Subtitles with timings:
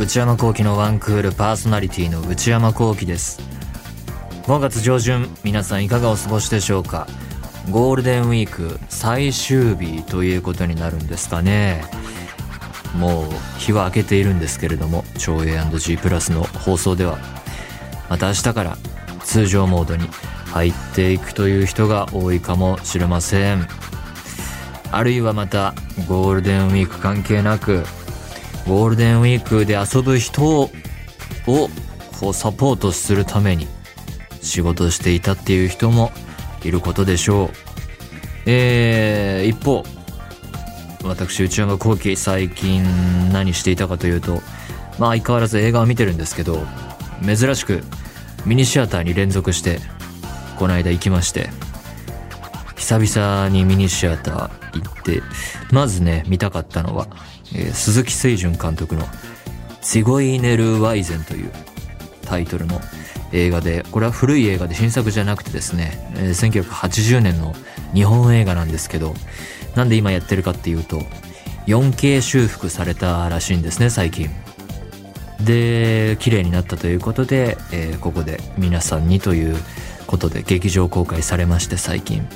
[0.00, 3.38] 内山聖輝のワンクールパーソナリティの内山聖輝です。
[4.44, 7.06] 5月上旬皆さんいかがお過ごしでしょうか？
[7.70, 11.84] ゴールデンウィーク最終日ということになるんですかね。
[12.96, 13.26] もう
[13.58, 15.98] 日は明けているんですけれども超 A&G
[16.32, 17.18] の放送では。
[18.08, 18.78] また明日から
[19.22, 20.08] 通常モードに
[20.46, 23.68] 入っていくという人が多いかもしれません。
[24.92, 25.74] あるいはまた
[26.08, 27.84] ゴールデンウィーク関係なく
[28.70, 30.70] ゴールデンウィークで遊ぶ人を
[32.20, 33.66] こうサポートするために
[34.42, 36.12] 仕事していたっていう人も
[36.62, 37.50] いることでしょう。
[38.46, 39.82] えー、一方
[41.02, 42.84] 私内山聖輝最近
[43.32, 44.40] 何していたかというと
[45.00, 46.64] まあ相変わらず映画を見てるんですけど
[47.26, 47.82] 珍しく
[48.46, 49.80] ミニシアターに連続して
[50.60, 51.50] この間行きまして
[52.76, 55.22] 久々にミニシアター行って
[55.72, 57.08] まずね見たかったのは、
[57.54, 59.06] えー、鈴木清純監督の
[59.82, 61.50] 「ツィゴイネル・ワイゼン」という
[62.26, 62.80] タイトルの
[63.32, 67.54] 映画でこれは古い映画で新作じゃなくてですね、えー、1980年の
[67.94, 69.14] 日本映画なんですけど
[69.74, 71.02] なんで今やってるかっていうと
[71.66, 74.30] 4K 修復されたらしいんですね最近。
[75.40, 79.56] で綺麗になったということで、えー、ここで皆さんにという
[80.06, 82.26] ことで劇場公開されまして最近。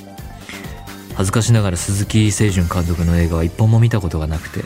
[1.14, 4.64] 恥ずかしながら鈴木清純監督の映画は一本も見たことがなくて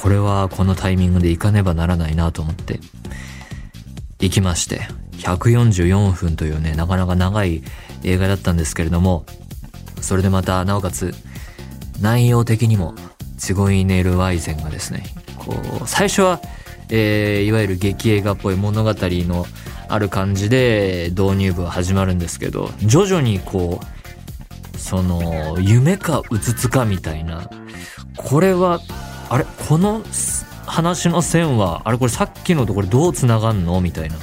[0.00, 2.80] これはこのタイミングで行かねばならないなと思って
[4.18, 4.80] 行きまして
[5.18, 7.62] 144分というねなかなか長い
[8.02, 9.26] 映画だったんですけれども
[10.00, 11.12] それでまたなおかつ
[12.00, 12.94] 内容的にも
[13.36, 15.04] ツゴイネル・ワイゼンがですね
[15.36, 16.40] こう最初は、
[16.88, 19.46] えー、いわゆる劇映画っぽい物語の
[19.88, 27.50] ある感じで導入部は始まるんですけど徐々にこうその夢かうつつかみたいな
[28.16, 28.80] これは
[29.30, 30.02] あれこの
[30.66, 33.80] 話の線はあれこれさっきのところどうつながんの？
[33.80, 34.16] みたいな。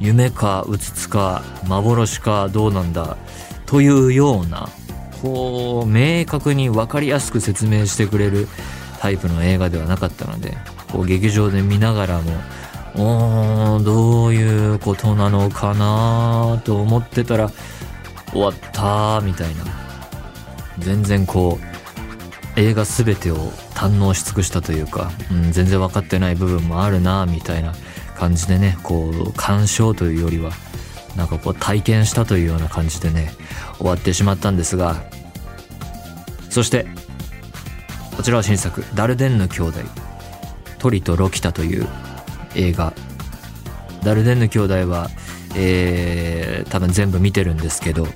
[0.00, 3.16] 夢かうつつか幻かどうなんだ？
[3.66, 4.68] というような
[5.20, 8.48] こう明確に分かりやすく説明してくれる
[9.00, 10.56] タイプの映画ではなかったので
[10.92, 12.32] こう劇場で見ながらも
[12.94, 17.50] おーどういうことなのかなと思ってたら
[18.30, 19.64] 終わったみたいな。
[20.78, 21.58] 全然こ
[22.56, 23.36] う映画全てを
[23.82, 27.74] 堪能し尽くしたというか、うん、全然分かってない部分もあるなみたいな
[28.16, 30.52] 感じでねこう鑑賞というよりは
[31.16, 33.32] なんかこう体験したというような感じでね
[33.78, 35.02] 終わってしまったんですが
[36.48, 36.86] そして
[38.16, 39.80] こちらは新作ダルデンヌ兄弟
[40.78, 41.88] トリとロキタという
[42.54, 42.92] 映画。
[44.02, 45.08] ダルデンヌ兄弟は、
[45.54, 48.06] えー、多分全部見てるんですけど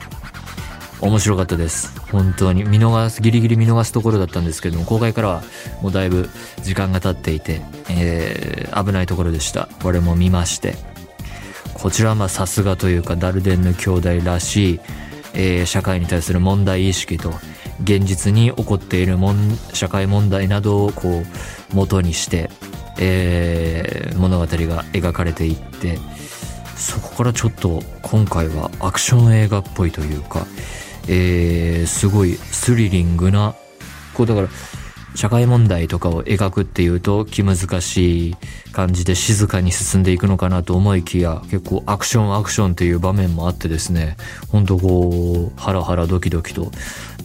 [1.01, 2.01] 面白かったです。
[2.11, 2.65] 本当に。
[2.65, 5.43] 見逃すギリギリ見逃すところだったんですけども公開からは
[5.83, 6.29] もうだいぶ
[6.63, 9.69] 時間が経っていて、えー、危ないところでした。
[9.83, 10.75] これも見まして。
[11.75, 14.81] こちらはまあさすがというかダルデンヌ兄弟らしい、
[15.35, 17.35] えー、社会に対する問題意識と
[17.83, 21.25] 現実に起こっているもん社会問題などをこう
[21.75, 22.49] 元にして
[22.99, 24.49] えー、物語が
[24.93, 25.99] 描かれていって
[26.77, 30.47] そこからちょっと今回はアクション映画っぽいというか、
[31.09, 33.55] えー、すごいスリリングな
[34.15, 34.49] こうだから
[35.17, 38.37] 社会問題とかを描くっていうと気難しい
[38.73, 44.17] 感じで静かに進んでいくのかなと思いきや結構アクションアクションっていう場面もあってですね
[44.49, 46.71] ほんとこうハラハラドキドキと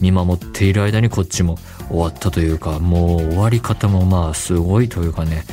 [0.00, 5.44] 見守っている間にこっちも終わったというかもう終わり方もまあすごいというかね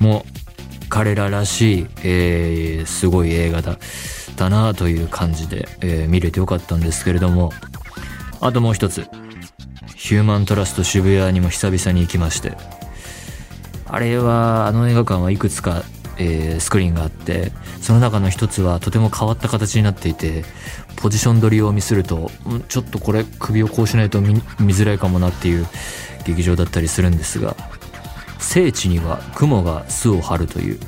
[0.00, 3.78] もう彼ららしい、えー、すごい映画だ。
[4.36, 7.52] だなという感じで、えー、見れてよかったんですけれども。
[8.40, 9.06] あともう一つ。
[9.94, 12.56] ヒューマントラスト渋谷にも久々に行きまして。
[13.88, 15.82] あれはあの映画館はいくつか、
[16.18, 20.44] えー、スクリーンがあってその中の一つはとても変わった形になっていて
[20.96, 22.28] ポジション取りをミスると
[22.68, 24.42] ちょっとこれ首をこうしないと見
[24.74, 25.66] づらいかもなっていう
[26.24, 27.54] 劇場だったりするんですが
[28.38, 30.80] 聖地には雲が巣を張るという。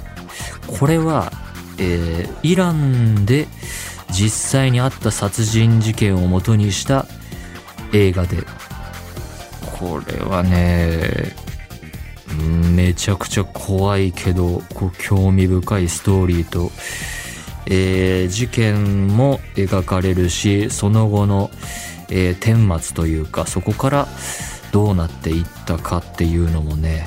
[0.67, 1.32] これは、
[1.78, 3.46] えー、イランで
[4.10, 7.06] 実際にあった殺人事件をもとにした
[7.92, 8.44] 映画で。
[9.78, 11.36] これはね
[12.75, 16.72] めちゃくちゃ怖いけどこう興味深いストーリーと
[17.70, 21.50] えー、事件も描かれるしその後の、
[22.08, 24.08] えー、顛末というかそこから
[24.72, 27.06] どうなっていったかっていうのもね、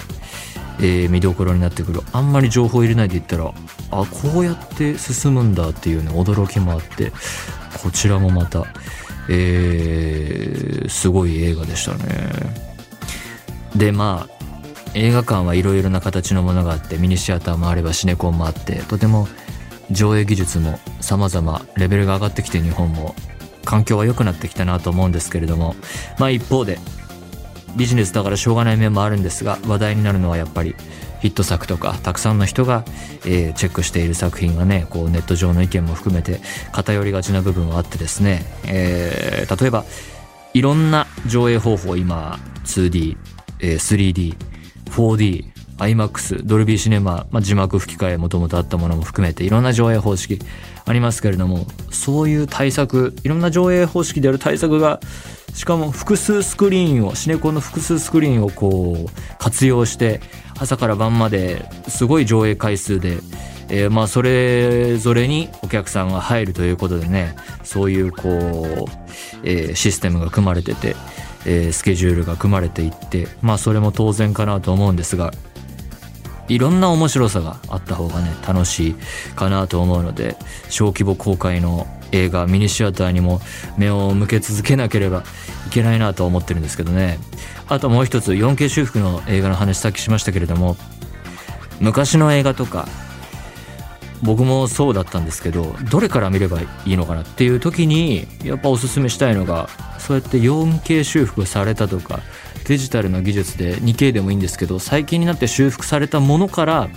[0.81, 2.01] えー、見どころになってくる。
[2.11, 3.45] あんまり情報入れないで言ったら
[3.91, 7.11] あこうやって進むんだっていうね驚きもあって
[7.81, 8.65] こちらもまた、
[9.29, 12.71] えー、すごい映画でしたね。
[13.75, 14.41] でまあ
[14.93, 19.27] 映画館はいろいろな形のものがあってミニシアターもあればシネコンもあってとても
[19.89, 23.15] 上映技術も様々レベルが上がってきて日本も
[23.63, 25.75] 環境は良くなってきたなと思うんですけれども
[26.17, 26.79] まあ一方で
[27.75, 30.75] ビジネスだからしょうがない面もあるんですが話題になるのはやっぱり
[31.21, 32.83] ヒット作とかたくさんの人が、
[33.25, 36.41] えー、チェックしている作品がねこうネット上の意見も含めて
[36.71, 39.85] 偏りがちな部分はあってですね、えー、例えば
[40.53, 43.17] いろんな上映方法今 2D、
[43.59, 44.35] えー、3D
[44.85, 50.39] 4D IMAX ドルビーシネマ、まあ、字幕吹き替えもともとあったものも含めていろんな上映方式
[50.85, 54.99] ありますけれどもそういう対策いろんな上映方式である対策が
[55.53, 60.21] しかも複数スクリーンをシネコンの複数スクリーンをこう活用して
[60.59, 63.17] 朝から晩まですごい上映回数で、
[63.69, 68.85] えー、まあそれぞれにお客さんが入るということでねそういうこう、
[69.43, 70.95] えー、システムが組まれてて、
[71.45, 75.31] えー、スケジュールが組まれていってまあそれも当然かなと思うんですが
[76.51, 78.95] いろんな面白さがあった方がね楽しい
[79.35, 80.35] かなと思うので
[80.69, 83.39] 小規模公開の映画ミニシアターにも
[83.77, 85.23] 目を向け続けなければ
[85.67, 87.19] いけないなと思ってるんですけどね。
[87.69, 90.75] あともう一つ 4K 修復の映画の話さっきしましたけれども
[91.79, 92.85] 昔の映画とか
[94.21, 102.19] 僕もそうだったんですけどどれから見ればいいのかなっていう時にやっぱおすすめしたいのがそうやって 4K 修復されたとか
[102.67, 106.89] デジタルの技術で 2K でもいいんですけど最近になって修復されたものから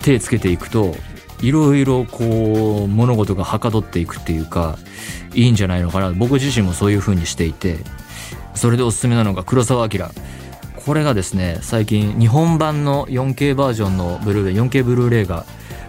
[0.00, 0.94] 手つけていくと
[1.42, 4.78] いろいろこう物事がはかどっていくっていうか
[5.34, 6.12] いいんじゃないのかな。
[6.12, 7.78] 僕自身もそういう風にしていて
[8.54, 10.08] それでおすすめなのが黒澤明。
[10.86, 15.44] これがですね最近日本版の 4K バージョンのブルーレイ 4K ブルーレイが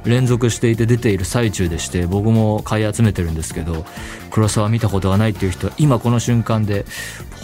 [0.05, 3.85] 連続していて出ている最中でして僕も買い集めてるんですけど
[4.31, 6.85] 黒沢見たことがないっていう人は今この瞬間で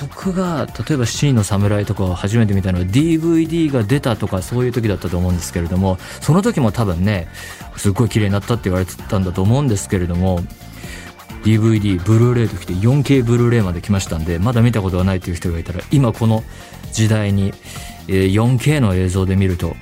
[0.02, 7.28] 僕が例えば「七人の侍」とかを初めて見たのは DVD が出たとかそういう時だったと思うんですけれどもその時も多分ね
[7.78, 10.40] すっごい綺麗になったって言われてたんだと思うんですけれども
[11.44, 16.44] DVD ブルーレイときて 4K ブルーレイまで来ましたんでまだ見たことがないという人がいたら今この
[16.94, 17.54] 時代に
[18.08, 19.76] 4K の映像で見ると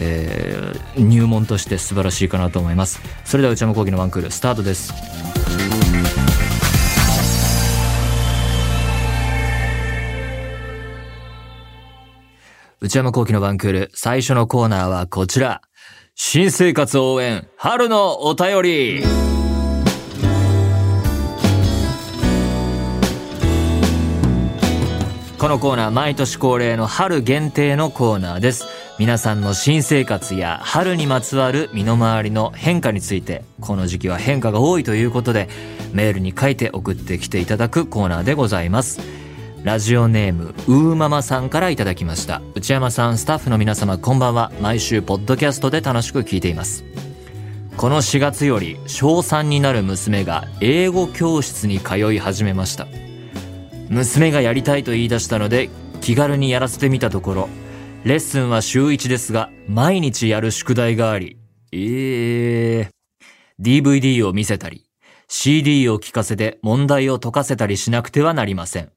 [0.00, 3.00] えー、入門として素晴らしいかなと思います。
[3.24, 4.94] それでは内山昂輝のワンクールスタートです。
[12.80, 15.62] 内山昂輝のワンクール最初のコーナーはこちら。
[16.14, 19.47] 新生活応援春のお便り。
[25.38, 28.66] このコーナー毎年恒例の春限定のコーナーです。
[28.98, 35.48] 皆さんの新生活や春にまつわる身の回りの変化についてこの時期は変化が多いということで
[35.92, 39.00] メールに書いて送ってきていただくコーナーでございます。
[39.62, 42.42] ラジオネームうーママさんからいただきました。
[42.56, 44.50] 内山さんスタッフの皆様こんばんは。
[44.60, 46.84] 毎週ポッドキャストで楽しく聞いています。
[47.76, 52.88] この4月より小3になる娘が英語教室に通い始めました。
[53.88, 55.70] 娘がやりたいと言い出したので
[56.00, 57.48] 気軽にやらせてみたところ
[58.04, 61.36] レッスンは週1ですが、毎日やる宿題があり、
[61.72, 64.86] ええー、DVD を見せたり、
[65.26, 68.92] CD を聞かせて問題を解かせたりしなくてはなりません。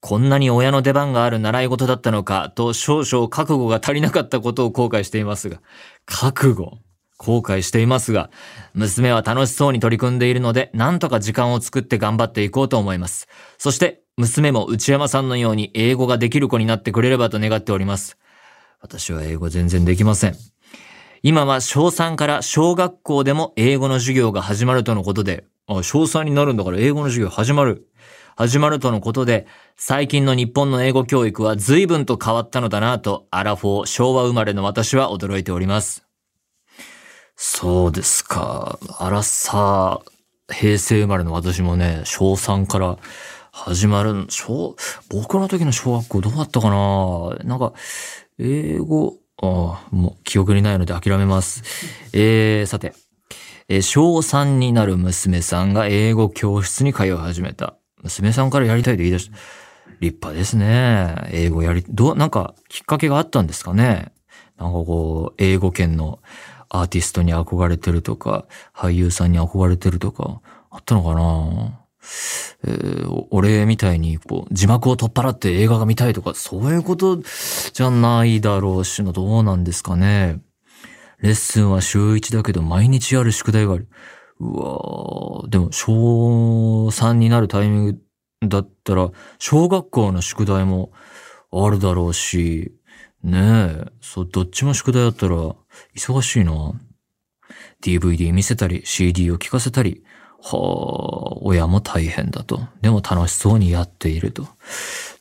[0.00, 5.60] こんなに親の出番がある習い事だったのかと少々覚悟が足りなかったことを後悔していますが、
[6.04, 6.78] 覚悟
[7.18, 8.30] 後悔していますが、
[8.74, 13.26] 娘は楽しそうに取り組んでいるので、なんとか時間を作って頑張っていこうと思います。
[13.58, 18.16] そして、娘も内山さんのように英語ができる子になってくれればと願っております。
[18.80, 20.36] 私は英語全然できません。
[21.22, 27.88] 今は小3から小学校でも英語の授業が始まるとのことで、あ、小3になるんだから英語の授業始まる。
[28.36, 29.46] 始まるとのことで、
[29.76, 36.06] 最近の日本の英語教育は随分と変わったのだなと、アラフォー、昭和生まれの私は驚いております。
[37.34, 38.78] そうですか。
[38.98, 42.98] アラサー、平成生まれの私もね、小3から
[43.58, 44.76] 始まる、小、
[45.08, 47.36] 僕の時の小学校どうだったかな？
[47.42, 47.72] なんか、
[48.38, 51.62] 英語、あ、もう記憶にないので諦めます。
[52.12, 52.92] えー、さて、
[53.68, 57.78] えー、小3になる娘さんが英語教室に通い始めた。
[58.02, 59.36] 娘さんからやりたいと言い出した。
[60.00, 61.14] 立派ですね。
[61.32, 64.12] 英語やり、どう、なんかきっかけがあったんですかね？
[64.58, 66.20] なんかこう、英語圏の
[66.68, 68.44] アーティストに憧れてるとか、
[68.74, 71.80] 俳優さんに憧れてるとか、あったのかな、
[73.76, 77.20] みたいにこう字幕を取っ払って映画が見たいとか、そういうこと
[77.72, 80.40] じゃないだろうしの、どうなんですかね。
[81.20, 83.88] レッスンは週1だけど毎日やる宿題がある。
[84.38, 87.84] うわでも小3になるタイミン
[88.40, 90.92] グだったら、小学校の宿題も
[91.52, 92.72] あるだろうし、
[93.22, 95.36] ねえ、そう、どっちも宿題あったら、
[95.94, 96.72] 忙しいな。
[97.82, 100.02] DVD 見せたり、CD を聴かせたり、
[100.42, 102.60] はあ、親も大変だと。
[102.80, 104.46] でも楽しそうにやっていると。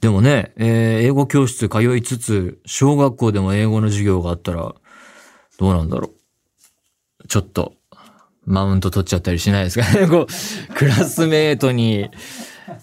[0.02, 4.76] でもね、えー、英語教室通いつつ、小学校でも英語の授業があったら、
[5.58, 6.12] どうなんだろ
[7.24, 7.28] う。
[7.28, 7.74] ちょっと、
[8.46, 10.06] マウント取っちゃったりしないですかね。
[10.08, 12.10] こう、クラスメートに、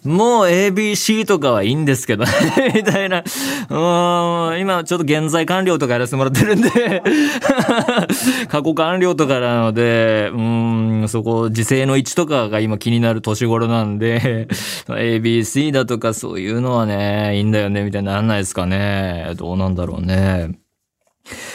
[0.04, 2.30] もう ABC とかはいいんですけどね
[2.74, 3.22] みたいな。
[3.70, 6.70] うん、今ちょっと現在完了とかやらせてもらってるんで
[8.48, 14.48] 過去完了とかなので、うん、そこ、時勢の位置とかが今気になる年頃なんで、
[14.86, 19.32] ABC だとかそういうのはね、いいんだよね、みたいにならないですかね。
[19.36, 20.58] どうなんだろうね。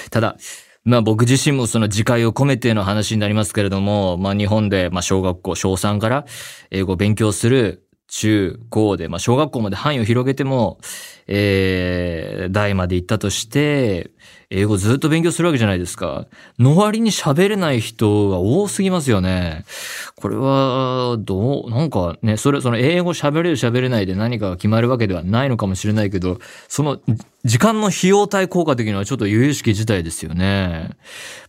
[0.10, 0.38] ただ、
[0.84, 6.26] まあ僕自身もその自戒を込めての話になりますけれども、まあ日本で、まあ小学校、小3から
[6.72, 10.80] 英語を勉強する中高で、まあ小学校まで範囲を広げても、
[11.28, 14.12] えー、大まで行ったとして、
[14.50, 16.26] 英語ずっと勉強するわけじゃないですか。
[16.58, 19.66] の割に喋れない人が多すぎますよね。
[20.16, 27.02] これは、どう、なんかね、それ、その英語喋れる喋れないで何かが決まるわけではないのかもしれないけど、その
[27.48, 30.90] 時間の費用対効果的にはちょっと有意識自体ですよね。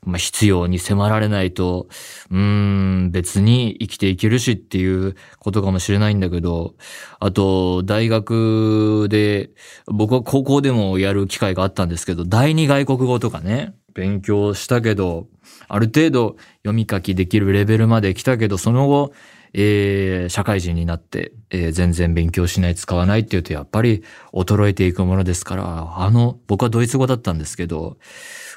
[0.04, 1.88] まあ、必要に迫られないと、
[2.30, 6.76] うーん、別に生きていけるしっていうことかもしれないんだけど、
[7.18, 9.50] あと、大学で、
[9.86, 15.26] 僕は高校でもやる機会があったんですけど、第二外国語とかね、勉強したけど、
[15.66, 19.12] ある程度読み書きできるレベルまで来たけど、その後、
[19.54, 24.02] えー、社会人になって、えー、全然勉強しない、使わないっていうと、やっぱり
[24.32, 27.96] 衰えていくものですから、あの、僕はドイツ語だったんですけど、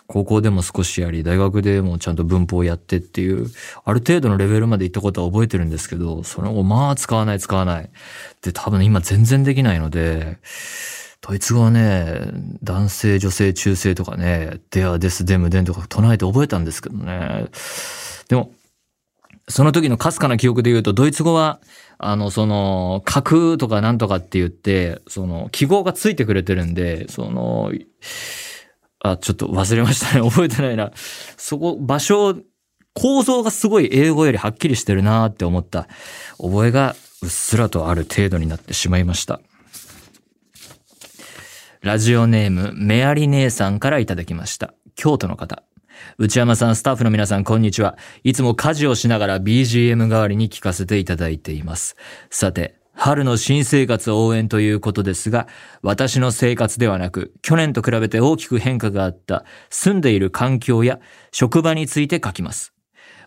[0.07, 3.48] 高校でも少しやり、大学でもちゃんと文法をやってっていう、
[3.86, 7.89] ある程度のレベルまで行ったことは覚えてるんですけど、その後、まあ使わない、使わない。
[8.41, 10.39] で、多分今全然できないので、
[11.21, 12.19] ドイツ語はね、
[12.63, 17.45] 男性、女性、中性とかね、デア、デス、デム、デンとか唱えて覚えたんですけどね。
[18.27, 18.51] でも、
[19.51, 21.60] その時のかすかな記憶で言うと、ドイツ語は、
[21.98, 27.72] あの、その、書くとかなんとかって言って、その、記号がついてくれてるんで、その、
[29.03, 30.22] あ、ちょっと忘れましたね。
[30.27, 30.91] 覚えてないな。
[31.38, 32.36] そこ、場所、
[32.93, 35.88] 構造がすごい英語よりはっきりしてるなって思った
[36.38, 39.39] 覚えがうっすらとある程度になってしまいました。
[41.81, 44.74] ラジオネーム、メアリ姉さんからいただきました。
[44.96, 45.63] 京都の方。
[46.17, 47.98] 内山さん、スタッフの皆さん、こんにちは。
[48.24, 51.96] いつも家事をしながら BGM 代わりに聞かせていただいています。
[52.29, 55.48] さて、春の新生活応援ということですが、
[55.81, 61.00] 私の生活ではなく、去年と比べて大きく変化があった住んでいる環境や
[61.31, 62.74] 職場について書きます。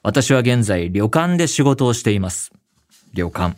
[0.03, 2.53] 私は現在、旅館で仕事をしています。
[3.15, 3.57] 旅館。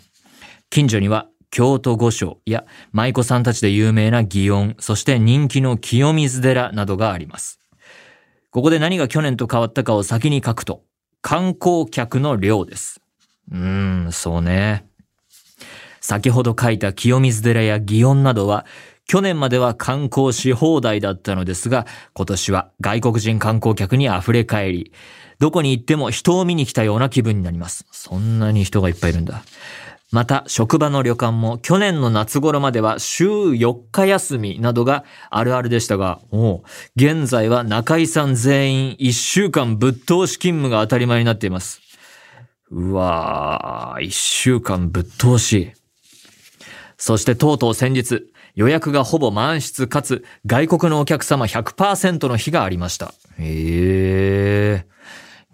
[0.70, 7.60] 近所には京都御所や舞妓さんたちで有名な祇園、そして人気の清水寺などがあります。
[8.56, 10.82] ここで何が去年と変わったかを先に書くと、
[11.20, 13.02] 観光客の量です。
[13.52, 14.86] うーん、そうね。
[16.00, 18.64] 先ほど書いた清水寺や祇園などは、
[19.06, 24.92] 去年までは観光し放題だったのですが、今年は外国人観光客に溢れ返り、
[25.38, 27.84] どこに行っても人を見に来たような気分になります。
[27.92, 29.42] そんなに人がいっぱいいるんだ。
[30.12, 41.80] また、職場の旅館も去年の夏頃までは週4日休みなどがあるあるでしたが、もう、現在は中井さん全員1週間ぶっ通し勤務が当たり前になっています。
[42.70, 45.72] うわぁ、1週間ぶっ通し。
[46.98, 48.22] そしてとうとう先日、
[48.54, 53.12] 予約がほぼ満室かつ外国のお客様100%の日がありました。
[53.38, 54.95] へえ。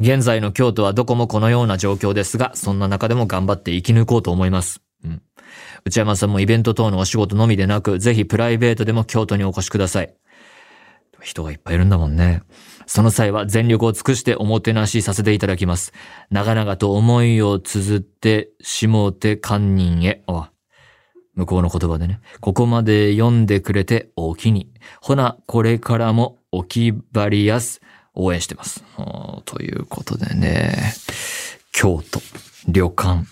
[0.02, 4.82] 現在の京都はどこもこのような状況ですが、そんな中でも頑張って生き抜こうと思います。
[5.04, 5.23] うん。
[5.85, 10.12] 内山さんもイベント等のお仕事のみでなく、ぜひプライベートでも京都にお越しください。
[11.21, 12.42] 人がいっぱいいるんだもんね。
[12.87, 15.92] その際は全力を尽くしておもてなしさせていただきます。
[16.30, 20.25] 長々と思いを綴ってしもて堪忍へ。
[20.26, 20.50] あ、
[21.35, 22.18] 向こうの言葉でね。
[22.40, 24.68] ここまで読んでくれておきに。
[25.00, 27.80] ほな、これからもお気張りやす。
[28.14, 28.83] 応援してます。
[29.45, 30.95] ということでね、
[31.73, 32.21] 京都、
[32.69, 33.26] 旅館、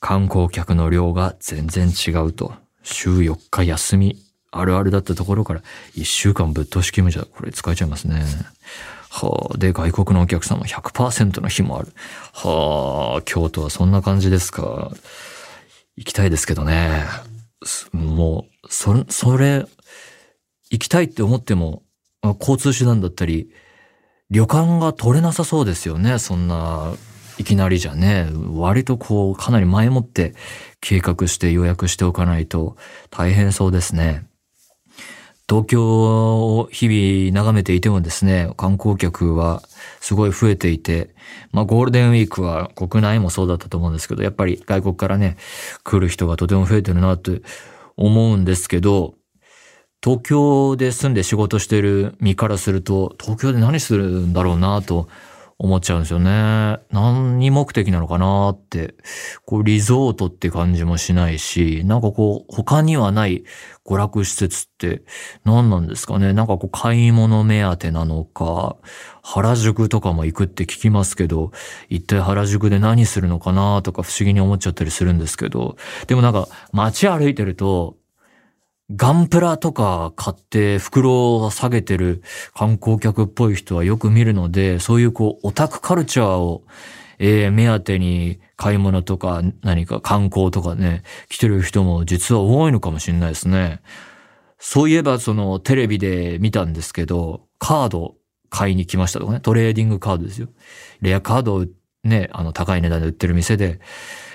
[0.00, 2.54] 観光客の量が全然違うと。
[2.82, 4.16] 週4日休み、
[4.50, 5.62] あるあるだったところから
[5.94, 8.24] 1週間ぶっ通し勤務じゃ、これ使えちゃいますね。
[9.08, 11.92] はあ、で、外国のお客様100%の日もある。
[12.32, 14.90] はあ、京都はそんな感じですか。
[15.96, 17.04] 行きたいですけどね。
[17.92, 19.66] もう、それ、それ、
[20.70, 21.82] 行きたいって思っても、
[22.40, 23.50] 交通手段だったり、
[24.32, 26.18] 旅館が取れなさそうですよね。
[26.18, 26.94] そんな、
[27.36, 28.30] いきなりじゃね。
[28.54, 30.34] 割とこう、かなり前もって
[30.80, 32.76] 計画して予約しておかないと
[33.10, 34.26] 大変そうですね。
[35.46, 39.62] 東京を日々眺めていてもですね、観光客は
[40.00, 41.14] すごい増えていて、
[41.50, 45.36] まあゴールデンウィークは国内もそうだったと思うんですけど、やっぱり外国からね、
[45.84, 47.42] 来る人がとても増えてるなって
[47.98, 49.14] 思うんですけど、
[50.02, 55.08] 東京で住んで仕事してる身からすると、東京で何するんだろうなと
[55.58, 56.78] 思っちゃうんですよね。
[56.90, 58.96] 何に目的なのかなって。
[59.46, 63.44] こう、リゾートって感じもしないし、なんかこう、他にはない
[63.86, 65.04] 娯楽施設って
[65.44, 66.32] 何なんですかね。
[66.32, 68.74] なんかこう、買い物目当てなのか、
[69.22, 71.52] 原宿とかも行くって聞きますけど、
[71.88, 75.76] 一体原宿で何するのかなとか不思議に思っちゃったりするんですけど、
[76.08, 78.01] でもなんか街歩いてると、
[78.94, 82.22] ガンプラとか買って袋を下げてる
[82.54, 86.64] 観光客っぽい人はよく見るので、そういうこうオタクカルチャーを、
[87.18, 93.80] えー、目当てに買い物とか何か観光とかね、来てる人も実は多いのかもしれないですね。
[94.58, 98.16] そういえばそのテレビで見たんですけど、カード
[98.50, 100.48] 買いに来ましたとかね、トレーディングカードですよ。
[101.00, 101.66] レアカードを
[102.04, 103.80] ね、あの高い値段で売ってる店で、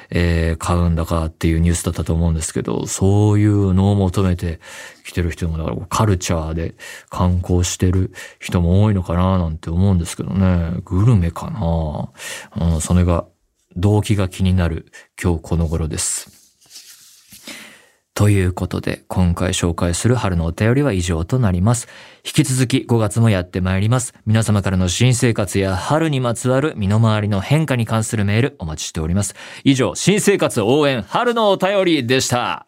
[0.10, 4.60] えー、買うんだかっていうニュースだったと思うんですけど、そういうのを求めて
[5.06, 6.76] 来てる人も、だからカルチャーで
[7.10, 10.80] 観光してる人も多いのかななんて思うんですけどね。
[10.86, 13.26] グルメかなうん、それが
[13.76, 16.37] 動機が気になる今日この頃です。
[18.18, 21.88] ということで、今回紹介する春のお便りは以上となります。
[22.26, 24.16] 引き続き5月もやってまいります。
[24.26, 29.36] 皆様からの新生活や春にまつわる身の回りの変化に関するメールお待ちしております。
[29.64, 32.66] 以上、新生活応援春のお便りでした。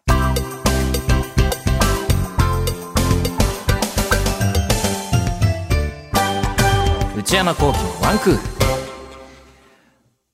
[7.16, 8.40] 内山幸喜のワンクール。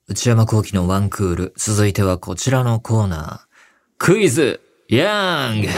[0.09, 1.55] 内山幸喜のワンクール。
[1.57, 3.41] 続いてはこちらのコーナー。
[3.97, 5.69] クイズヤング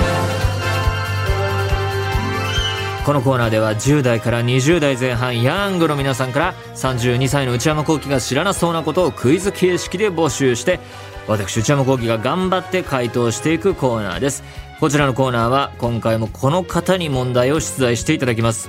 [3.07, 10.79] このコーナーでは10代から20代前半ヤングの皆さんから32歳の内山聖輝が知らなそうなことをクイズ形式で募集して
[11.27, 14.44] 私内山聖輝が頑張って回答していくコーナーです。
[14.79, 18.68] こちらのコーナーは今回もこの方に問題を出題していただきます。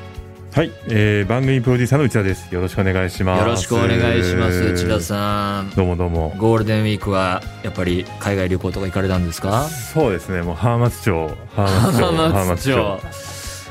[0.52, 2.54] はい、えー、番組プロデューサーの内田です。
[2.54, 3.40] よろしくお願いします。
[3.42, 4.64] よろしくお願いします。
[4.64, 5.70] 内田さん。
[5.76, 6.34] どうもどうも。
[6.38, 9.66] ゴールデンウィークはやっぱり海外旅行とか行かれたんですか？
[9.66, 10.42] そうですね。
[10.42, 13.00] もう浜松町、浜松町。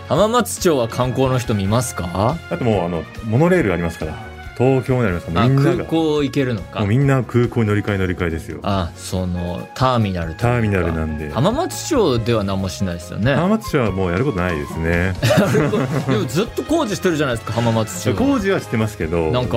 [0.09, 2.39] 浜松町は観光の人見ますか？
[2.49, 4.28] あともうあのモノレールありますから。
[4.59, 5.27] 東京になります。
[5.27, 6.85] かみんな空港行けるのか。
[6.85, 8.59] みんな空港に乗り換え乗り換えですよ。
[8.65, 11.31] あそのターミナルターミナルなんで。
[11.31, 13.35] 浜松町では何もしないですよね。
[13.37, 15.15] 浜松町はもうやることないですね。
[16.09, 19.31] でもずっと工事してるじゃないですか浜松町工事はしてますけど。
[19.31, 19.57] なんか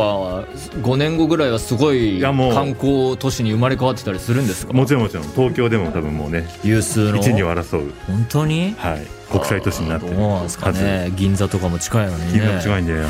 [0.81, 4.73] 5年後ぐらいはすごい観光都市に生まれ変わってたりするんですか？
[4.73, 5.23] もちろんもちろん。
[5.35, 7.17] 東京でも多分もうね有数の。
[7.17, 7.91] 一二を争う。
[8.07, 8.75] 本当に？
[8.77, 9.01] はい。
[9.31, 11.11] 国際都市になってるどうなんですかね。
[11.15, 12.39] 銀座とかも近いのにね。
[12.39, 13.01] 銀座も近いんであの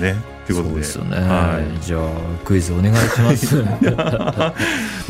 [0.00, 0.16] ね
[0.48, 2.10] ということでですよね、はい、じゃあ
[2.42, 3.56] クイズお願いします。
[3.60, 3.66] もう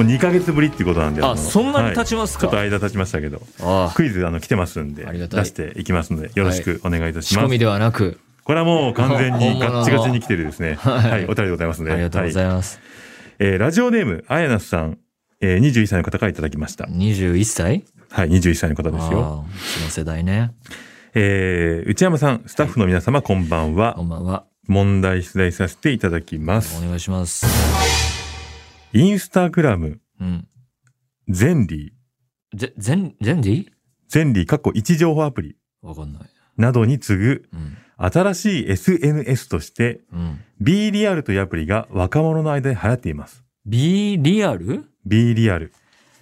[0.02, 3.40] 2か月ぶりっていうことなんであそんなに経ちますか、はい、ちょっと間経ちましたけど
[3.94, 8.18] クイズあの来てますんで出していきますのでよろしくお願いいたします、仕込みではなく。
[8.42, 10.74] これはもう完全にガッチガチに来てるですね。
[10.82, 12.80] はい、お便りでございますねありがとうございます、
[13.38, 14.98] はい、えー、ラジオネームあやなさん、
[15.40, 16.84] えー、21歳の方からいただきました。
[16.86, 17.84] 21歳？
[18.10, 19.44] はい21歳の方ですよ。
[19.76, 20.50] その世代ね。
[21.14, 23.94] えー、内山さん、スタッフの皆様、こんばんは。
[23.94, 24.44] こんばんは。
[24.68, 26.82] 問題出題させていただきます。
[26.84, 27.46] お願いします。
[28.92, 30.48] インスタグラム、うん。
[31.28, 32.56] ゼンリー。
[32.56, 33.70] ゼ、ゼン、ゼンリー？
[34.08, 35.56] ゼンリー、過去位置情報アプリ。
[35.82, 36.22] わかんない。
[36.56, 43.44] などに次ぐ、うん、新しい SNS として、うん、B リアルというアプリが若者の間で流行っています。
[43.64, 45.72] B リアル ?B リアル。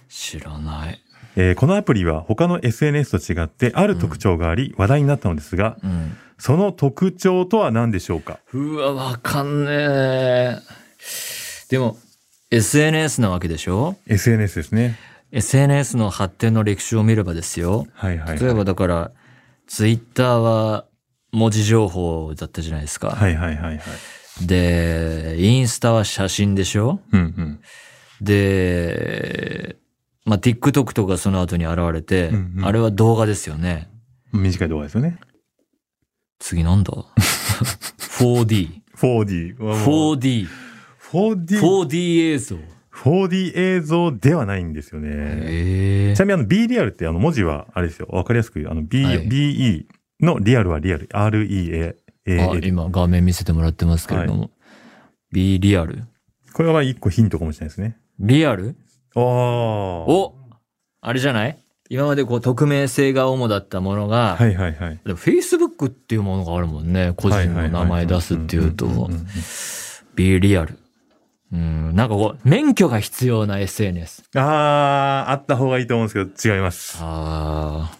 [0.07, 1.01] 知らない。
[1.39, 8.39] えー、このアプリは他の SNS と違ってある特徴があり、話題になったのですが、うん、その特徴とは何でしょうか？
[8.53, 10.57] うわ、わかんねえ。
[11.69, 11.95] でも、
[12.49, 14.97] SNS なわけでしょ ?SNS ですね。
[15.31, 17.85] SNS の発展の歴史を見ればですよ。
[17.93, 19.11] はいはい、はい、例えばだから、
[19.67, 20.85] ツイッターは
[21.31, 23.09] 文字情報だったじゃないですか。
[23.09, 23.81] はいはいはいは
[24.41, 24.47] い。
[24.47, 26.99] で、インスタは写真でしょ？
[27.11, 27.59] うんうん。
[28.21, 29.75] で、
[30.27, 33.89] まあ、TikTok とかその後に現れて、うんうん、あれは動画ですよね。
[34.33, 35.19] 短い動画ですよね。
[36.37, 36.93] 次なんだ
[38.19, 38.81] ?4D。
[38.99, 39.57] 4D。
[39.57, 40.47] 4D。
[41.11, 41.59] 4D。
[41.61, 42.57] 4D 映像。
[42.91, 46.13] 4D 映像ではないんですよね。
[46.13, 48.07] ちなみにあの B リアルってあの文字はあれですよ。
[48.09, 49.85] わかりやすく、あの B、はい、BE
[50.19, 51.07] のリアルはリアル。
[51.07, 51.95] REA。
[52.65, 54.41] 今画面見せてもらってますけれども。
[54.41, 54.51] はい、
[55.31, 56.03] B リアル。
[56.51, 57.97] これは一個ヒントかもしれないですね。
[58.19, 58.75] リアル？
[59.21, 60.35] おお
[61.01, 61.57] あれじゃない？
[61.89, 64.99] 今までこう匿名性が主だったものが、はいはいはい。
[65.05, 67.13] でも Facebook っていうものがあるもんね。
[67.15, 69.27] 個人の名前出すっていうとんんんん、
[70.15, 70.75] Be Real。
[71.53, 74.23] うん、なんかこう、免許が必要な SNS。
[74.35, 76.97] あー、あった方がいいと思うんですけど、違います。
[77.01, 77.97] ああ。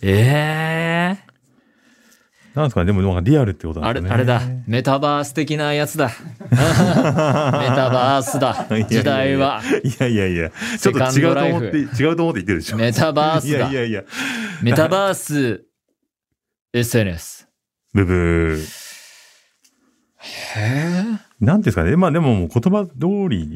[0.00, 1.33] ええ
[2.54, 4.14] なんですかね、でも、なんかリアルってことなあれ、んですね。
[4.14, 4.40] あれだ。
[4.68, 6.10] メタバース的なやつだ。
[6.50, 9.60] メタバースだ時代は。
[9.82, 12.76] いやいやいや、ちょっと違うと思って、違うと思って言ってるでしょ。
[12.76, 13.74] メタバースだいやい。
[13.74, 14.04] やいや、
[14.62, 15.64] メタバース
[16.72, 17.48] SNS。
[17.92, 18.84] ブブー。
[20.56, 21.04] へえ。
[21.40, 21.96] なんですかね。
[21.96, 23.48] まあでももう言葉通り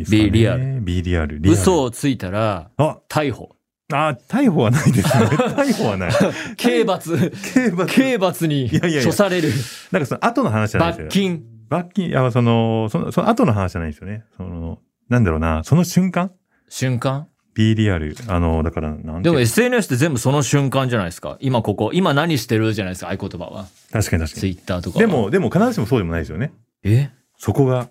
[0.00, 0.24] ですかね。
[0.24, 0.84] Be リアル。
[0.84, 3.55] リアル嘘をついたら、あ、逮捕。
[3.92, 5.26] あ、逮捕はないですね。
[5.54, 6.12] 逮捕はない。
[6.56, 7.94] 刑罰、刑罰。
[7.94, 9.50] 刑罰にいやいやいや処される。
[9.92, 11.04] なんかその後の話じゃないですよ。
[11.06, 11.12] 罰。
[11.14, 11.44] 金。
[11.68, 14.24] 罰金、いや、その、その、その後の話じゃないですよね。
[14.36, 16.32] その、なんだろうな、その瞬間？
[16.68, 18.16] 瞬間 ?Be リアル。
[18.28, 21.36] あの、だから、なんてでも SNS って全部その瞬間じゃないですか。
[21.40, 21.90] 今ここ。
[21.92, 23.66] 今何してるじゃないですか、合言葉は。
[23.92, 24.40] 確かに確かに。
[24.40, 25.00] ツイッターとかは。
[25.00, 26.52] でも、でも必ずしもそうでもないですよね。
[26.82, 27.10] え？
[27.38, 27.88] そこが。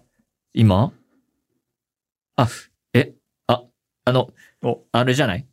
[0.54, 0.92] 今？
[2.38, 2.48] あ、
[2.94, 3.14] え、
[3.48, 3.64] あ、
[4.06, 4.30] あの
[4.64, 5.46] お、あれじゃない？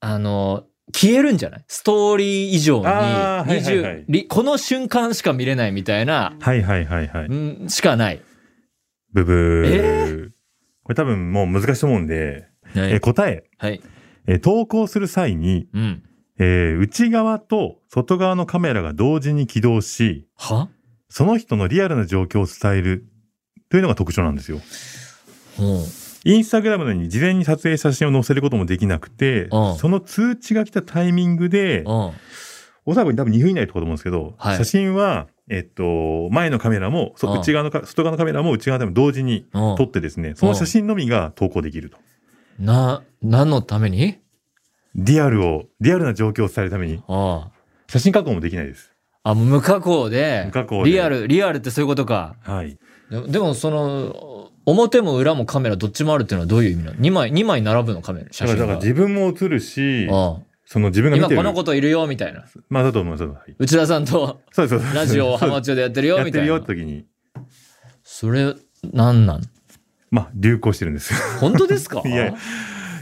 [0.00, 1.64] あの、消えるんじゃない？
[1.68, 7.28] ストーリー以上にはいはいはい20りこの瞬間しか見れないみたいな、はいはいはいはい。
[7.30, 8.22] んしかない。
[9.12, 9.64] ブブー。
[9.66, 10.28] え
[10.82, 13.82] これ多分もう難しいと思うんで、はいえー答え、はい。
[14.26, 16.02] えー投稿する際に、うん。
[16.38, 20.68] えー内側と外側のカメラが同時に起動し、は？
[21.10, 23.06] その人のリアルな状況を伝える
[23.70, 24.58] というのが特徴なんですよ。
[25.58, 25.84] うん。
[26.24, 32.12] インスタグラムのように事前に撮影写真を載せることもできなくて、うんその通知が来たタイミングで、うん。
[32.86, 41.98] おそらく多分2分以内とかと思うんですけど、はい写真は、えっと、前のカメラも、内側のか、外側のカメラも内側でも同時にうん撮ってですね、その写真のみが投稿できると。
[42.58, 44.18] な、何のために？
[44.94, 47.50] リアルを、リアルな状況を伝えるために、あ
[47.88, 48.92] 写真加工もできないです。
[49.22, 49.30] あ。
[49.30, 52.36] あ、無加工で、無加工でリアル、リアルってそういうことか。
[52.42, 52.78] はい。
[53.10, 58.60] ででもその、表も裏もカメラどっちもあるっていうのはどういう意味なの ?2 枚、2枚並ぶのカメラ、写真が。
[58.62, 61.36] だから自分も映るし、あその自分が見てる。
[61.36, 62.44] この子といるよ、みたいな。
[62.68, 63.24] まあだと思います。
[63.24, 64.94] はい内田さんとそうですそうです。
[64.94, 66.86] ラジオを浜中中でやってるよ、みたいなやってるよっ。
[66.86, 67.06] て時に、
[68.02, 68.54] それ、
[68.92, 69.42] なんなん？
[70.10, 71.18] まあ流行してるんですよ。
[71.40, 72.02] 本当ですか？
[72.06, 72.34] いや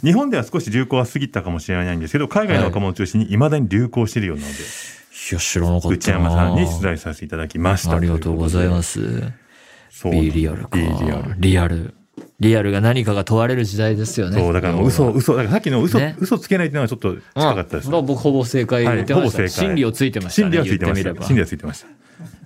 [0.02, 5.94] 日本では少し流行は過ぎたかもしれないんですけど、海外の若者を中心に未だに流行しているようなので、いや、知らなかったな。
[5.94, 7.96] 内山さんに出題させていただきました。。
[7.96, 9.45] ありがとうございますす。
[9.90, 10.12] そう。
[10.12, 10.70] B リアルか。
[10.72, 11.34] B リアル。
[11.38, 11.94] リアル。
[12.38, 14.38] リアルが何かが問われる時代ですよね。
[14.38, 17.90] そう、だから嘘、嘘、だからさっきの嘘、ね嘘つけないっていうのはちょっと近かったです。
[17.90, 19.14] 僕ほぼ正解言ってました。
[19.14, 20.52] はいほぼ正解真理をついてましたね。
[20.52, 21.04] 心理はついてました。
[21.04, 21.86] 言ってみれば心理はついてました。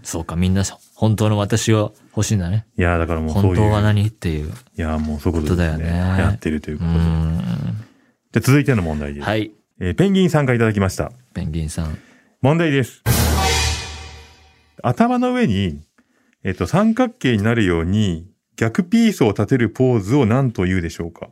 [0.03, 2.67] そうか、みんな本当の私を欲しいんだね。
[2.79, 3.57] いや、だからもうそういう。
[3.57, 4.49] 本当は何っていう。
[4.49, 6.99] いや、もうそういうことだよねやってるといううことで。
[8.33, 9.27] じゃ続いての問題です。
[9.27, 9.51] はい。
[9.81, 11.13] えーペンギンさんからいただきました。
[11.35, 11.99] ペンギンさん。
[12.43, 13.03] 問題です。
[14.83, 15.81] 頭の上に、
[16.45, 18.27] えっと、三角形になるように
[18.57, 21.29] 逆ピースを立てるポーズを何と言うでしょうか？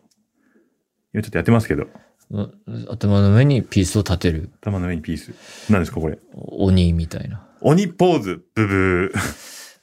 [1.15, 1.87] 今ちょっとやってますけど。
[2.31, 2.51] う
[2.91, 5.33] 頭の上にピースを立てる頭の上にピース。
[5.73, 6.19] 何ですかこれ？
[6.35, 7.47] 鬼みたいな。
[7.61, 8.45] 鬼ポーズ。
[8.55, 9.19] ブブー。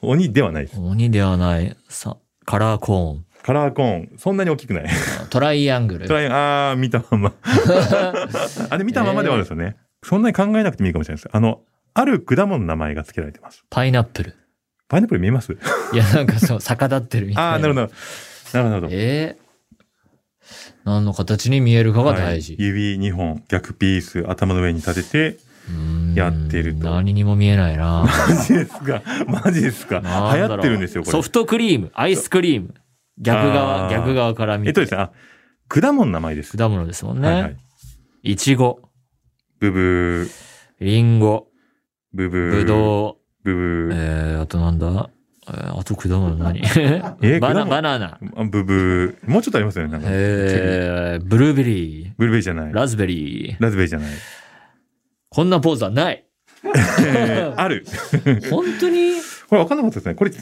[0.02, 0.78] 鬼ではないです。
[0.78, 1.76] 鬼ではない。
[1.88, 3.24] さ、カラーコーン。
[3.42, 4.18] カラーコーン。
[4.18, 4.86] そんなに大きくない。
[5.30, 6.14] トライアングルト。
[6.14, 7.32] ライあー、見たまま。
[8.70, 9.76] あれ見たままではあるんですよね。
[10.04, 11.36] そんなに考えなくてもいいかもしれないです。
[11.36, 11.62] あの、
[11.94, 13.64] ある果物の名前が付けられてます。
[13.70, 14.34] パイナップル。
[14.88, 15.52] パイナップル見えます？
[15.92, 17.52] いや、なんかそう、逆立ってるみたいな。
[17.54, 17.86] あー、なるほど。
[17.86, 18.88] なるほどなるほど。
[18.92, 19.46] えー？
[20.84, 22.52] 何の形に見えるかが大事。
[22.54, 25.38] はい指2本、逆ピース、頭の上に立てて、
[26.14, 28.04] やってると何にも見えないな。
[28.28, 29.02] マジですか？
[29.26, 30.00] マジですか？
[30.00, 31.12] 流行ってるんですよ、これ。
[31.12, 32.74] ソフトクリーム、アイスクリーム。
[33.18, 34.68] 逆側、逆側から見て。
[34.68, 35.10] えっとですね、あ、
[35.68, 36.56] 果物の名前です。
[36.56, 37.56] 果物ですもんはいはいね。。
[38.22, 38.80] いちご、
[39.58, 40.30] ブブー、
[40.84, 41.48] リンゴ、
[42.12, 42.50] ブブー。
[42.60, 43.92] ぶどブう、ブー。
[43.92, 45.10] えー、あとなんだ？
[45.48, 46.60] えーあと果物何？
[47.22, 47.70] え バナ、果物？
[47.70, 49.30] バナナ、あブブー。
[49.30, 50.08] もうちょっとありますよね、なんか。
[50.10, 52.72] えー、ブルーベリー、ブルーベリーじゃない。
[52.72, 53.56] ラズベリー。
[53.60, 54.10] ラズベリーじゃない。
[55.28, 56.24] こんなポーズはない。
[56.64, 56.68] え
[57.54, 57.84] ーある。
[58.50, 59.12] 本当に？
[59.48, 60.14] これ分かんなかったですね。
[60.16, 60.32] これ、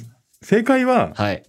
[0.40, 1.42] 正解は、はい。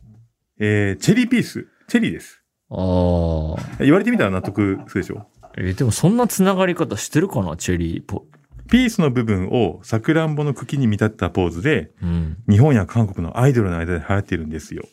[0.60, 1.68] えー、チェリーピース。
[1.88, 2.42] チェリーです。
[2.72, 3.84] ああ。
[3.84, 5.28] 言われてみたら納得するでしょ？
[5.58, 7.56] えーでもそんな繋がり方してるかな？
[7.56, 8.26] チェリーポ。
[8.70, 12.38] ピースの部分をさくらんぼの茎に見立てたポーズで、うん。
[12.50, 14.84] 日本や韓国のアイドルの間で流行っているんですよ。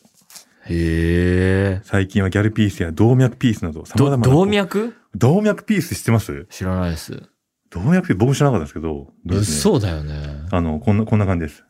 [0.66, 1.80] へえ。
[1.84, 4.32] 最近はギャルピースや動脈ピースなど様ど々な。
[4.32, 4.94] 動脈？
[5.14, 6.46] 動脈ピース知ってます？
[6.50, 7.22] 知らないです。
[7.70, 9.36] 動脈ピース僕も知らなかったんですけど、ね？
[9.36, 10.46] 嘘だよね。
[10.50, 11.64] あの、こんな、こんな感じです。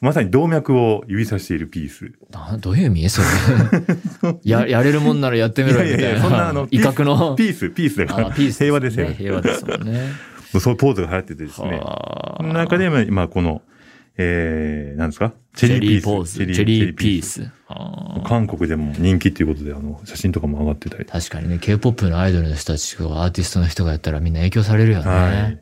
[0.00, 2.12] まさに動脈を指さしているピース。
[2.60, 3.08] どういう意味？
[3.08, 3.26] それ
[4.44, 6.22] や、やれるもんならやってみろよみたいな。
[6.22, 7.34] そんなあの、威嚇の。
[7.34, 8.30] ピース、ピースだから。
[8.30, 9.14] ピース、平和ですよ、ね。
[9.14, 10.12] 平和ですもんね。
[10.60, 11.80] そういうポーズが流行っててですね。
[12.52, 13.62] 中で今この、
[14.16, 15.32] えー、なんですか？
[15.54, 16.38] チェリーポーズ。
[16.38, 17.50] チェリーピース。
[18.26, 21.04] 韓国でも人気っていうことで、あの、写真とかも上がってたり。
[21.04, 25.10] 確かにね、K-POP のアイドルの人たちとかアーティストの人がやったらみんな影響されるよね。
[25.10, 25.60] はい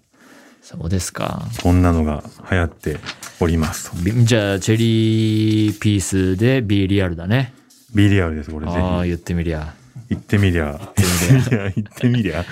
[0.62, 1.42] そうですか。
[1.53, 2.96] そんなのが流行って
[3.38, 3.92] おります
[4.25, 7.55] じゃあ、チェリーピースで B リアルだね。
[7.94, 8.79] B リアルです、これぜひ。
[8.79, 9.75] ああ、言ってみりゃ。
[10.09, 10.79] 言ってみりゃ。
[10.97, 11.71] 言ってみりゃ。
[11.75, 12.45] 言ってみりゃ。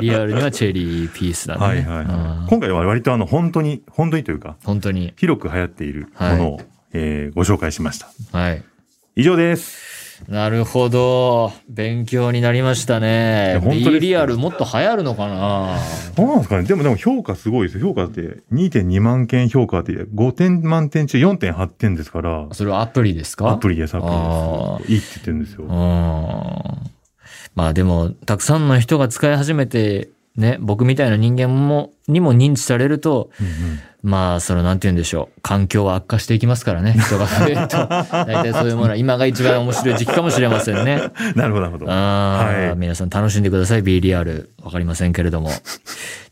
[0.00, 1.60] リアルにはチェリーピースだね。
[1.60, 2.48] はいはい、はい。
[2.48, 5.12] 今回は割とあの、本当に、本当にというか、本当に。
[5.16, 8.08] 広く流行っているものを、はい、えー、ご紹介しました。
[8.32, 8.62] はい。
[9.16, 9.93] 以上です。
[10.28, 11.52] なるほど。
[11.68, 13.60] 勉強になりましたね。
[13.62, 15.78] B リアルもっと流行るのかな？
[16.16, 16.64] そうなんですかね？
[16.64, 17.88] でもでも評価すごいですよ。
[17.88, 22.48] 評価って2.2万件評価って5点満点中4.8点ですから。
[22.52, 23.50] それはアプリですか？
[23.50, 24.08] アプリでアプリで
[24.86, 24.92] す。
[24.92, 25.64] いいって言ってるんですよ。
[27.54, 35.40] まあでも、たくさんの人が使い始めて、ね、僕みたいな人間も、にも認知されると、うんうんまあ、その、なんて言うんでしょう。
[35.40, 36.92] 環境は悪化していきますからね。
[37.00, 37.78] 人が増えると。
[37.78, 41.00] 大体そういうものは、今が一番面白い時期かもしれませんね。
[41.34, 41.90] なるほど、なるほど。
[41.90, 43.82] あはい、皆さん楽しんでください。
[43.82, 44.50] B リアル。
[44.62, 45.50] わかりませんけれども。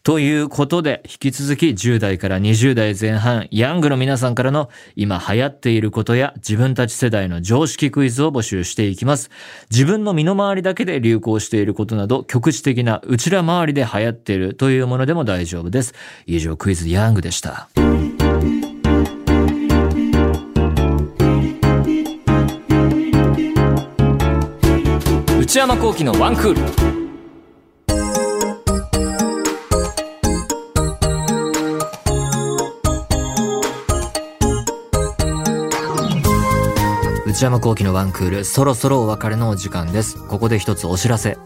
[0.02, 9.30] ということで、引き続き10代から20代前半、ヤングの皆さんからの今流行っていることや自分たち世代の常識クイズを募集していきます。
[9.70, 15.94] 自分の身の回りだけで流行していることなど、局地的なうちら周りで流行っているというものでも大丈夫です。
[16.26, 17.68] 以上、クイズヤングでした。
[25.38, 26.92] 内山幸喜のワンクール。
[37.26, 40.16] 内山幸喜のワンクール、そろそろお別れのお時間です。
[40.28, 41.38] ここで一つお知らせ。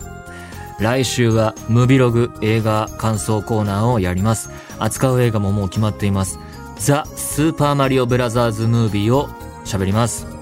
[0.79, 4.51] 来週はムビログ映画感想コーナーをやります。
[4.79, 6.39] 扱う映画ももう決まっています。
[6.79, 9.29] ザ・スーパーマリオブラザーズムービーを
[9.65, 10.37] 喋ります。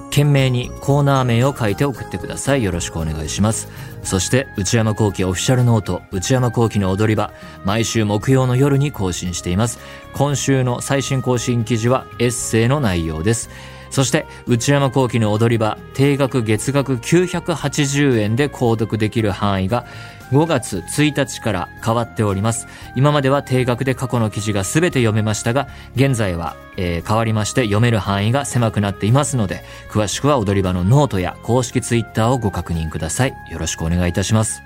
[0.06, 2.64] 懸命にコーナー名を書いて送ってください。
[2.64, 3.68] よろしくお願いします。
[4.02, 7.32] そして、内山幸喜オフィシャルノート、内山幸喜の踊り場、
[7.64, 9.78] 毎週木曜の夜に更新しています。
[10.14, 13.50] 今週の最新更新記事はエッセイの内容です。
[13.90, 19.84] そして、内山昂輝の踊り場、定額月額980円で購読できる範囲が
[20.30, 22.68] 5月1日から変わっております。
[22.94, 33.34] 今までは定額で過去の記事が全て読めましたが、現在は、えー、変わりまして読める範囲が狭くなっていますので、詳しくは踊り場のノートや公式ツイッターをご確認ください。
[33.50, 34.62] よろしくお願いいたします。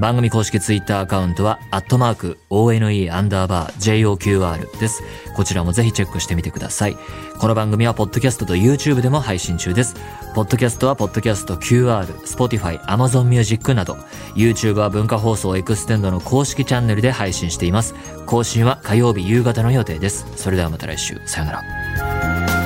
[0.00, 5.02] 番組公式ツイッターアカウントは、アットマーク、ONE アンダーバー JOQR です。
[5.36, 6.96] こちらもぜひチェックしてみてください。
[7.38, 9.94] この番組は、ポッドキャストと YouTube でも配信中です。
[10.34, 13.98] ポッドキャストは、ポッドキャスト QR、Spotify、Amazon Music など、
[14.34, 17.94] YouTube は文化放送エクステンドの公式チャンネルで配信しています。
[18.24, 20.24] 更新は火曜日夕方の予定です。
[20.36, 21.20] それではまた来週。
[21.26, 22.59] さよなら。